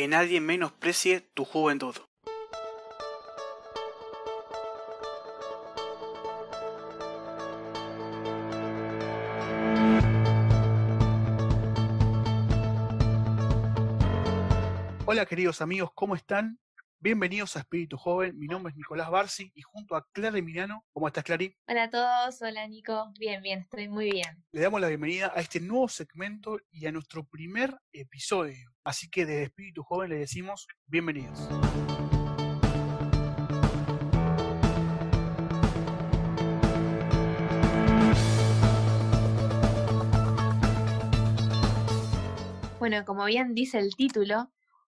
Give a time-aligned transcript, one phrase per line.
[0.00, 1.94] Que nadie menosprecie tu juventud.
[15.04, 16.58] Hola queridos amigos, ¿cómo están?
[17.02, 21.08] Bienvenidos a Espíritu Joven, mi nombre es Nicolás Barsi y junto a Clara Emiliano, ¿cómo
[21.08, 21.56] estás Clary?
[21.66, 24.44] Hola a todos, hola Nico, bien, bien, estoy muy bien.
[24.52, 28.70] Le damos la bienvenida a este nuevo segmento y a nuestro primer episodio.
[28.84, 31.48] Así que desde Espíritu Joven le decimos bienvenidos.
[42.78, 44.52] Bueno, como bien dice el título,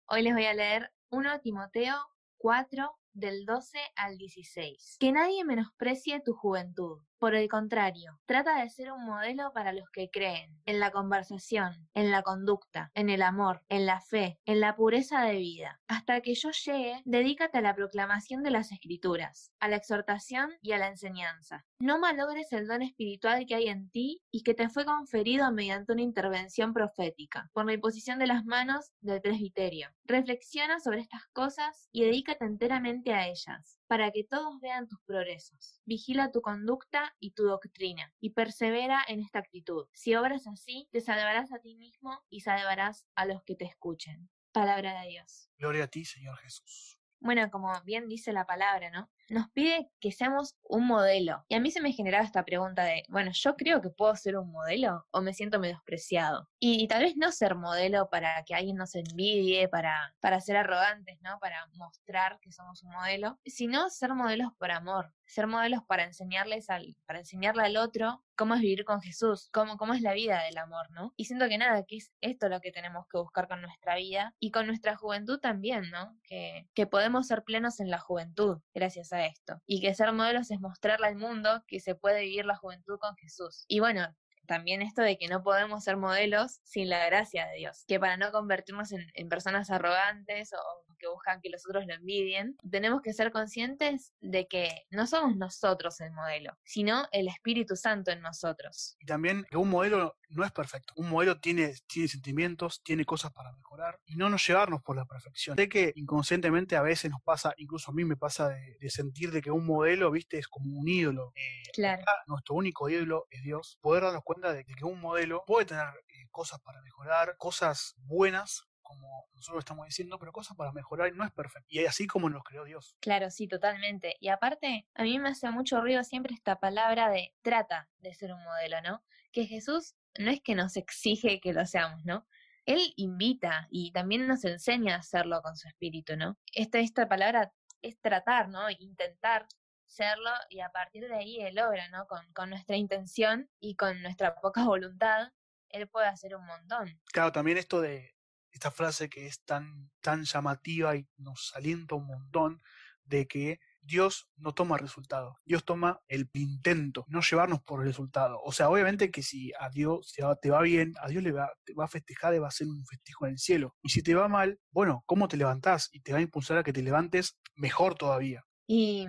[0.07, 1.93] hoy les voy a leer 1 Timoteo
[2.39, 4.97] 4 del 12 al 16.
[4.99, 6.99] Que nadie menosprecie tu juventud.
[7.23, 11.87] Por el contrario, trata de ser un modelo para los que creen, en la conversación,
[11.93, 15.79] en la conducta, en el amor, en la fe, en la pureza de vida.
[15.87, 20.73] Hasta que yo llegue, dedícate a la proclamación de las escrituras, a la exhortación y
[20.73, 21.65] a la enseñanza.
[21.79, 25.93] No malogres el don espiritual que hay en ti y que te fue conferido mediante
[25.93, 29.89] una intervención profética, por la imposición de las manos del presbiterio.
[30.03, 35.81] Reflexiona sobre estas cosas y dedícate enteramente a ellas para que todos vean tus progresos.
[35.85, 39.87] Vigila tu conducta y tu doctrina, y persevera en esta actitud.
[39.93, 44.29] Si obras así, te salvarás a ti mismo y salvarás a los que te escuchen.
[44.51, 45.49] Palabra de Dios.
[45.57, 46.99] Gloria a ti, Señor Jesús.
[47.19, 49.09] Bueno, como bien dice la palabra, ¿no?
[49.29, 51.45] Nos pide que seamos un modelo.
[51.47, 54.37] Y a mí se me generaba esta pregunta de, bueno, yo creo que puedo ser
[54.37, 56.49] un modelo o me siento menospreciado.
[56.59, 61.17] Y, tal vez no ser modelo para que alguien nos envidie, para, para ser arrogantes,
[61.21, 61.39] ¿no?
[61.39, 66.69] Para mostrar que somos un modelo, sino ser modelos por amor, ser modelos para enseñarles
[66.69, 70.41] al, para enseñarle al otro cómo es vivir con Jesús, cómo, cómo es la vida
[70.43, 71.13] del amor, ¿no?
[71.15, 74.33] Y siento que nada, que es esto lo que tenemos que buscar con nuestra vida
[74.39, 76.17] y con nuestra juventud también, ¿no?
[76.23, 79.61] Que, que podemos ser plenos en la juventud gracias a esto.
[79.65, 83.15] Y que ser modelos es mostrarle al mundo que se puede vivir la juventud con
[83.17, 83.65] Jesús.
[83.67, 84.07] Y bueno,
[84.47, 88.17] también esto de que no podemos ser modelos sin la gracia de Dios, que para
[88.17, 93.01] no convertirnos en, en personas arrogantes o, que buscan que los otros lo envidien, tenemos
[93.01, 98.21] que ser conscientes de que no somos nosotros el modelo, sino el Espíritu Santo en
[98.21, 98.95] nosotros.
[98.99, 100.93] Y también que un modelo no es perfecto.
[100.95, 105.05] Un modelo tiene, tiene sentimientos, tiene cosas para mejorar y no nos llevarnos por la
[105.05, 105.57] perfección.
[105.57, 109.41] Sé que inconscientemente a veces nos pasa, incluso a mí me pasa de, sentir de
[109.41, 111.33] que un modelo, viste, es como un ídolo.
[111.35, 112.03] Eh, claro.
[112.27, 113.77] Nuestro único ídolo es Dios.
[113.81, 118.67] Poder darnos cuenta de que un modelo puede tener eh, cosas para mejorar, cosas buenas,
[118.97, 121.67] como nosotros estamos diciendo, pero cosas para mejorar y no es perfecto.
[121.69, 122.95] Y así como nos creó Dios.
[122.99, 124.15] Claro, sí, totalmente.
[124.19, 128.33] Y aparte, a mí me hace mucho ruido siempre esta palabra de trata de ser
[128.33, 129.03] un modelo, ¿no?
[129.31, 132.27] Que Jesús no es que nos exige que lo seamos, ¿no?
[132.65, 136.37] Él invita y también nos enseña a hacerlo con su espíritu, ¿no?
[136.53, 137.51] Esta, esta palabra
[137.81, 138.69] es tratar, ¿no?
[138.69, 139.47] Intentar
[139.85, 142.07] serlo y a partir de ahí él logra, ¿no?
[142.07, 145.31] Con, con nuestra intención y con nuestra poca voluntad,
[145.69, 147.01] él puede hacer un montón.
[147.11, 148.12] Claro, también esto de
[148.53, 152.61] esta frase que es tan, tan llamativa y nos alienta un montón
[153.03, 158.39] de que Dios no toma resultado, Dios toma el intento, no llevarnos por el resultado.
[158.41, 161.73] O sea, obviamente que si a Dios te va bien, a Dios le va, te
[161.73, 163.75] va a festejar y va a ser un festejo en el cielo.
[163.81, 165.89] Y si te va mal, bueno, ¿cómo te levantás?
[165.91, 168.45] Y te va a impulsar a que te levantes mejor todavía.
[168.67, 169.05] Y,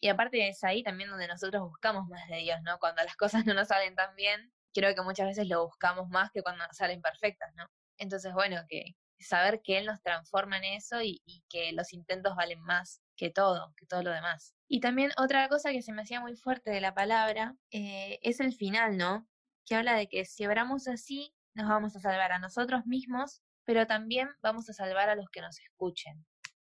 [0.00, 2.78] y aparte es ahí también donde nosotros buscamos más de Dios, ¿no?
[2.78, 6.30] Cuando las cosas no nos salen tan bien, creo que muchas veces lo buscamos más
[6.32, 7.66] que cuando salen perfectas, ¿no?
[7.98, 12.60] Entonces, bueno, que saber que Él nos transforma en eso y, que los intentos valen
[12.60, 14.54] más que todo, que todo lo demás.
[14.68, 18.40] Y también otra cosa que se me hacía muy fuerte de la palabra eh, es
[18.40, 19.26] el final, ¿no?
[19.66, 23.86] Que habla de que si obramos así, nos vamos a salvar a nosotros mismos, pero
[23.86, 26.24] también vamos a salvar a los que nos escuchen.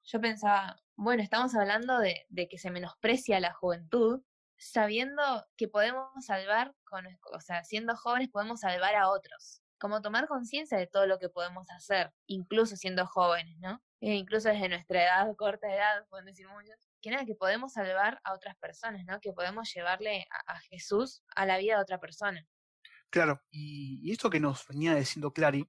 [0.04, 4.22] Yo pensaba, bueno, estamos hablando de, de que se menosprecia la juventud,
[4.56, 5.22] sabiendo
[5.56, 10.78] que podemos salvar, con, o sea, siendo jóvenes podemos salvar a otros como tomar conciencia
[10.78, 13.83] de todo lo que podemos hacer, incluso siendo jóvenes, ¿no?
[14.01, 18.21] E incluso desde nuestra edad, corta edad, pueden decir muchos, que nada, que podemos salvar
[18.25, 19.21] a otras personas, ¿no?
[19.21, 22.47] Que podemos llevarle a, Jesús a la vida de otra persona.
[23.10, 25.69] Claro, y, esto que nos venía diciendo Clary,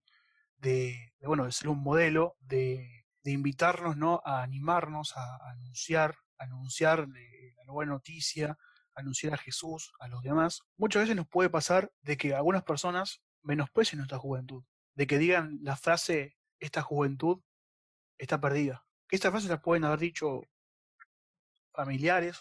[0.57, 4.21] de, bueno, de ser un modelo, de, de invitarnos, ¿no?
[4.25, 8.57] A animarnos, a, anunciar, a anunciar la buena noticia,
[8.95, 10.61] anunciar a Jesús, a los demás.
[10.77, 14.63] Muchas veces nos puede pasar de que algunas personas menosprecien nuestra juventud,
[14.93, 17.41] de que digan la frase, esta juventud
[18.19, 18.85] está perdida.
[19.09, 20.43] Esta frase la pueden haber dicho
[21.73, 22.39] familiares,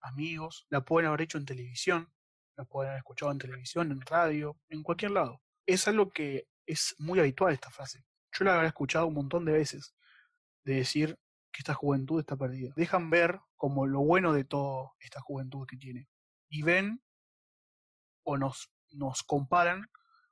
[0.00, 2.10] amigos, la pueden haber hecho en televisión,
[2.56, 5.42] la pueden haber escuchado en televisión, en radio, en cualquier lado.
[5.66, 8.02] Es algo que es muy habitual esta frase.
[8.32, 9.94] yo la habré escuchado un montón de veces,
[10.64, 11.18] de decir
[11.52, 12.72] que esta juventud está perdida.
[12.76, 16.08] Dejan ver como lo bueno de toda esta juventud que tiene.
[16.48, 17.02] Y ven
[18.22, 19.90] o nos, nos comparan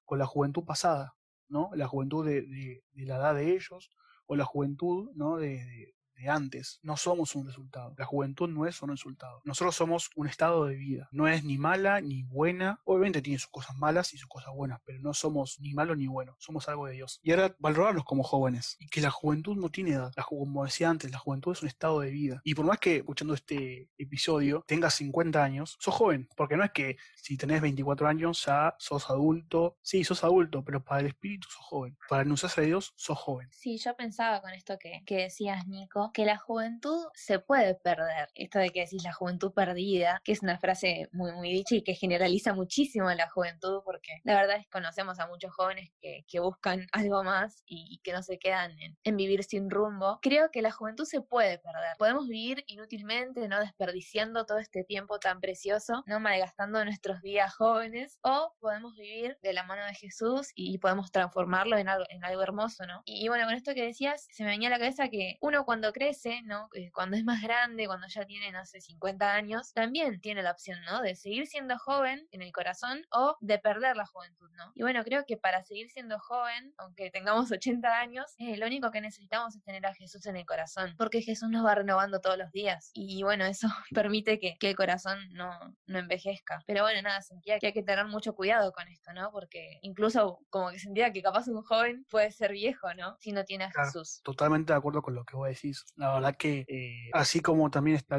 [0.08, 1.14] con la juventud pasada,
[1.49, 1.69] ¿no?
[1.75, 3.90] La juventud de, de, la edad de ellos,
[4.25, 5.37] o la juventud, ¿no?
[5.37, 6.81] de, de antes.
[6.82, 7.94] No somos un resultado.
[7.97, 9.41] La juventud no es un resultado.
[9.44, 11.09] Nosotros somos un estado de vida.
[11.12, 12.81] No es ni mala ni buena.
[12.85, 16.06] Obviamente tiene sus cosas malas y sus cosas buenas, pero no somos ni malo ni
[16.06, 16.37] bueno.
[16.38, 17.20] Somos algo de Dios.
[17.23, 18.76] Y ahora valorarnos como jóvenes.
[18.79, 20.12] Y que la juventud no tiene edad.
[20.17, 22.41] La, como decía antes, la juventud es un estado de vida.
[22.44, 26.29] Y por más que escuchando este episodio tengas 50 años, sos joven.
[26.37, 29.79] Porque no es que si tenés 24 años ya sos adulto.
[29.82, 31.97] Sí, sos adulto, pero para el espíritu sos joven.
[32.09, 33.49] Para anunciarse a Dios sos joven.
[33.53, 38.28] Sí, yo pensaba con esto que, que decías, Nico, que la juventud se puede perder.
[38.34, 41.82] Esto de que decís la juventud perdida, que es una frase muy, muy dicha y
[41.82, 45.90] que generaliza muchísimo a la juventud, porque la verdad es que conocemos a muchos jóvenes
[46.00, 50.19] que, que buscan algo más y, que no se quedan en, vivir sin rumbo.
[50.22, 51.96] Creo que la juventud se puede perder.
[51.99, 58.19] Podemos vivir inútilmente, no desperdiciando todo este tiempo tan precioso, no malgastando nuestros días jóvenes,
[58.22, 62.43] o podemos vivir de la mano de Jesús y podemos transformarlo en algo, en algo
[62.43, 63.02] hermoso, ¿no?
[63.04, 65.64] Y, y bueno, con esto que decías, se me venía a la cabeza que uno
[65.64, 66.69] cuando crece, ¿no?
[66.75, 70.53] Eh, cuando es más grande, cuando ya tiene, no sé, 50 años, también tiene la
[70.53, 71.03] opción, ¿no?
[71.03, 74.73] De seguir siendo joven en el corazón o de perder la juventud, ¿no?
[74.75, 78.91] Y bueno, creo que para seguir siendo joven, aunque tengamos 80 años, eh, lo único
[78.91, 82.39] que necesitamos es tener a Jesús en el corazón, porque Jesús nos va renovando todos
[82.39, 85.50] los días y bueno, eso permite que, que el corazón no,
[85.87, 86.61] no envejezca.
[86.67, 89.31] Pero bueno, nada, sentía que hay que tener mucho cuidado con esto, ¿no?
[89.33, 93.17] Porque incluso como que sentía que capaz un joven puede ser viejo, ¿no?
[93.21, 94.21] Si no tiene a Jesús.
[94.23, 95.85] Totalmente de acuerdo con lo que vos decís.
[95.96, 98.19] La verdad que eh, así como también está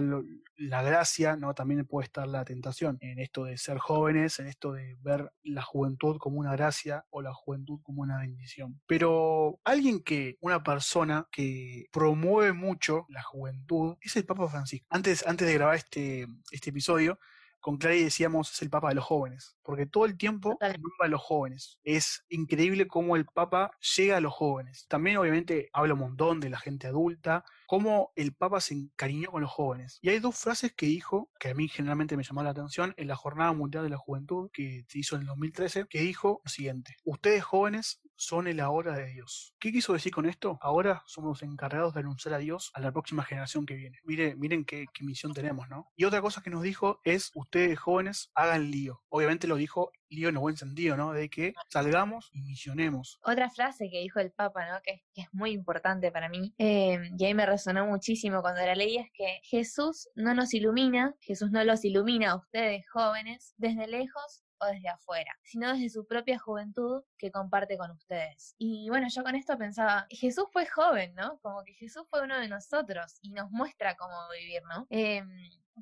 [0.58, 1.54] la gracia, ¿no?
[1.54, 5.62] También puede estar la tentación en esto de ser jóvenes, en esto de ver la
[5.62, 8.82] juventud como una gracia o la juventud como una bendición.
[8.86, 14.86] Pero alguien que, una persona que promueve mucho la juventud es el Papa Francisco.
[14.90, 17.20] Antes, antes de grabar este, este episodio,
[17.60, 21.08] con Clary decíamos es el Papa de los jóvenes, porque todo el tiempo nombra a
[21.08, 21.78] los jóvenes.
[21.84, 24.86] Es increíble cómo el Papa llega a los jóvenes.
[24.88, 29.42] También obviamente habla un montón de la gente adulta, cómo el Papa se encariñó con
[29.42, 30.00] los jóvenes.
[30.02, 33.08] Y hay dos frases que dijo, que a mí generalmente me llamó la atención, en
[33.08, 36.50] la Jornada Mundial de la Juventud, que se hizo en el 2013, que dijo lo
[36.50, 39.56] siguiente, ustedes jóvenes son el ahora de Dios.
[39.60, 40.58] ¿Qué quiso decir con esto?
[40.62, 44.00] Ahora somos encargados de anunciar a Dios a la próxima generación que viene.
[44.04, 45.90] Miren, miren qué, qué misión tenemos, ¿no?
[45.96, 49.02] Y otra cosa que nos dijo es, ustedes jóvenes hagan lío.
[49.08, 51.14] Obviamente lo dijo lío en el buen sentido, ¿no?
[51.14, 53.20] De que salgamos y misionemos.
[53.24, 54.80] Otra frase que dijo el Papa, ¿no?
[54.84, 58.98] Que, es muy importante para mí, eh, y ahí me resonó muchísimo cuando la leí,
[58.98, 64.44] es que Jesús no nos ilumina, Jesús no los ilumina a ustedes jóvenes desde lejos
[64.60, 68.56] o desde afuera, sino desde su propia juventud que comparte con ustedes.
[68.58, 71.40] Y bueno, yo con esto pensaba, Jesús fue joven, ¿no?
[71.42, 74.88] Como que Jesús fue uno de nosotros y nos muestra cómo vivir, ¿no?
[74.90, 75.24] Eh,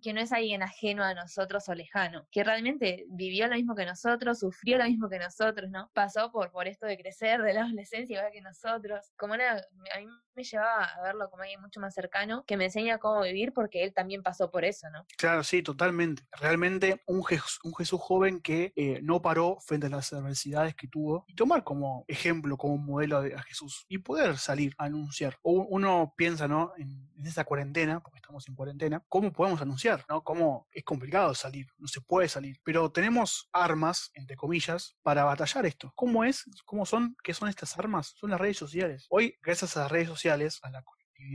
[0.02, 3.86] que no es alguien ajeno a nosotros o lejano, que realmente vivió lo mismo que
[3.86, 5.90] nosotros, sufrió lo mismo que nosotros, ¿no?
[5.94, 9.12] Pasó por, por esto de crecer, de la adolescencia igual que nosotros.
[9.18, 12.66] Como una, a mí me llevaba a verlo como alguien mucho más cercano, que me
[12.66, 15.06] enseña cómo vivir porque él también pasó por eso, ¿no?
[15.18, 16.24] Claro, sí, totalmente.
[16.32, 20.88] Realmente un, Jesús, un Jesús joven que eh, no paró frente a las adversidades que
[20.88, 25.38] tuvo y tomar como ejemplo, como modelo a Jesús y poder salir a anunciar.
[25.44, 26.74] Uno piensa, ¿no?
[26.78, 30.06] En, en esta cuarentena, porque estamos en cuarentena, ¿cómo podemos anunciar?
[30.10, 30.24] ¿no?
[30.24, 35.66] Como es complicado salir, no se puede salir, pero tenemos armas, entre comillas, para batallar
[35.66, 35.92] esto.
[35.96, 36.46] ¿Cómo es?
[36.66, 37.16] ¿Cómo son?
[37.24, 38.14] ¿Qué son estas armas?
[38.16, 39.08] Son las redes sociales.
[39.10, 40.84] Hoy, gracias a las redes sociales, a la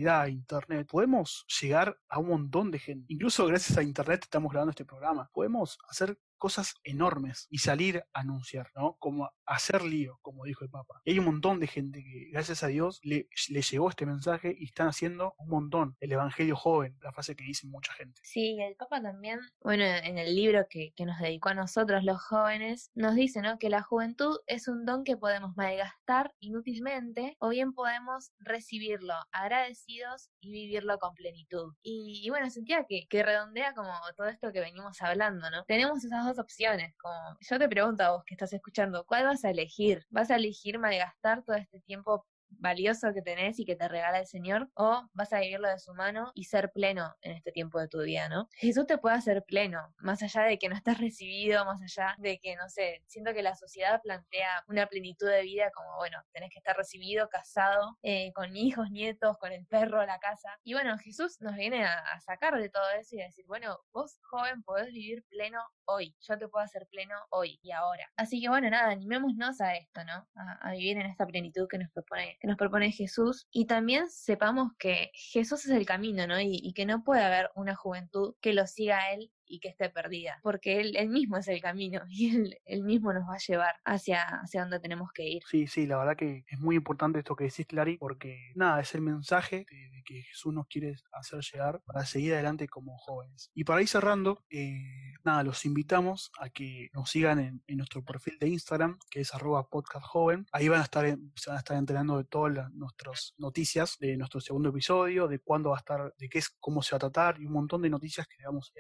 [0.09, 3.07] a internet, podemos llegar a un montón de gente.
[3.09, 5.29] Incluso gracias a internet estamos grabando este programa.
[5.33, 8.97] Podemos hacer cosas enormes y salir a anunciar, ¿no?
[8.99, 11.01] Como hacer lío, como dijo el Papa.
[11.05, 14.53] Y hay un montón de gente que, gracias a Dios, le, le llegó este mensaje
[14.59, 15.97] y están haciendo un montón.
[16.01, 18.21] El Evangelio joven, la frase que dice mucha gente.
[18.25, 22.21] Sí, el Papa también, bueno, en el libro que, que nos dedicó a nosotros los
[22.21, 23.61] jóvenes, nos dice, ¿no?
[23.61, 30.29] Que la juventud es un don que podemos malgastar inútilmente o bien podemos recibirlo agradecidos
[30.41, 31.73] y vivirlo con plenitud.
[31.85, 35.63] Y, y bueno, sentía que, que redondea como todo esto que venimos hablando, ¿no?
[35.69, 36.95] Tenemos esas dos opciones.
[36.97, 40.05] Como yo te pregunto a vos que estás escuchando, ¿cuál vas a elegir?
[40.11, 42.27] ¿Vas a elegir malgastar todo este tiempo
[42.59, 45.95] valioso que tenés y que te regala el Señor, o vas a vivirlo de su
[45.95, 48.49] mano y ser pleno en este tiempo de tu vida, ¿no?
[48.55, 52.39] Jesús te puede hacer pleno, más allá de que no estás recibido, más allá de
[52.39, 56.51] que, no sé, siento que la sociedad plantea una plenitud de vida como, bueno, tenés
[56.51, 60.59] que estar recibido, casado, eh, con hijos, nietos, con el perro, la casa.
[60.65, 64.19] Y bueno, Jesús nos viene a, sacar de todo eso y a decir, bueno, vos
[64.31, 68.09] joven podés vivir pleno hoy, yo te puedo hacer pleno hoy y ahora.
[68.17, 70.29] Así que bueno, nada, animémonos a esto, ¿no?
[70.35, 74.11] A, a vivir en esta plenitud que nos propone que nos propone Jesús y también
[74.11, 76.41] sepamos que Jesús es el camino, ¿no?
[76.41, 79.69] Y, y que no puede haber una juventud que lo siga a Él y que
[79.69, 83.75] esté perdida, porque él, mismo es el camino y él, mismo nos va a llevar
[83.85, 85.43] hacia, hacia donde tenemos que ir.
[85.47, 88.95] Sí, sí, la verdad que es muy importante esto que decís, Clary, porque nada, es
[88.95, 93.51] el mensaje de, que Jesús nos quiere hacer llegar para seguir adelante como jóvenes.
[93.55, 98.03] Y para ir cerrando, eh, nada, los invitamos a que nos sigan en, en, nuestro
[98.05, 100.47] perfil de Instagram, que es arroba podcastjoven.
[100.51, 101.05] Ahí van a estar,
[101.37, 105.71] se van a estar enterando de todas nuestras noticias de nuestro segundo episodio, de cuándo
[105.71, 107.91] va a estar, de qué es, cómo se va a tratar y un montón de
[107.91, 108.73] noticias que vamos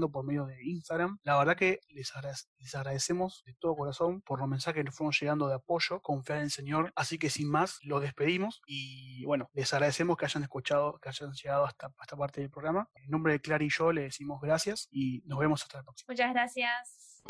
[0.00, 1.18] por medio de Instagram.
[1.22, 2.12] La verdad que les,
[2.58, 6.38] les, agradecemos de todo corazón por los mensajes que nos fueron llegando de apoyo, confiar
[6.38, 6.92] en el Señor.
[6.96, 11.32] Así que sin más, los despedimos y bueno, les agradecemos que hayan escuchado, que hayan
[11.32, 12.88] llegado hasta esta parte del programa.
[12.94, 16.06] En nombre de Clara y yo le decimos gracias y nos vemos hasta la próxima.
[16.12, 17.22] Muchas gracias.